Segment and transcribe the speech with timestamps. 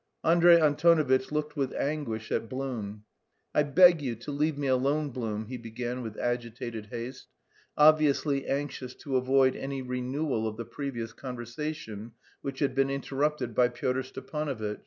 [0.23, 3.03] Andrey Antonovitch looked with anguish at Blum.
[3.53, 7.27] "I beg you to leave me alone, Blum," he began with agitated haste,
[7.77, 13.67] obviously anxious to avoid any renewal of the previous conversation which had been interrupted by
[13.67, 14.79] Pyotr Stepanovitch.